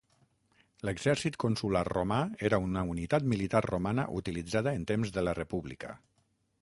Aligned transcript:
L'exèrcit 0.87 1.35
consular 1.43 1.83
romà 1.89 2.17
era 2.49 2.59
una 2.69 2.85
unitat 2.95 3.29
militar 3.35 3.61
romana 3.67 4.07
utilitzada 4.23 4.75
en 4.79 4.89
temps 4.95 5.15
de 5.19 5.29
la 5.31 5.37
república. 5.43 5.97